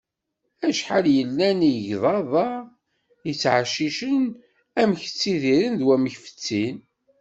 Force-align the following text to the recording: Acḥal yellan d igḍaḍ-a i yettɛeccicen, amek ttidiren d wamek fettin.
Acḥal 0.67 1.05
yellan 1.17 1.59
d 1.69 1.71
igḍaḍ-a 1.79 2.49
i 2.65 2.67
yettɛeccicen, 3.29 4.23
amek 4.81 5.03
ttidiren 5.07 5.73
d 5.79 5.81
wamek 5.87 6.15
fettin. 6.25 6.77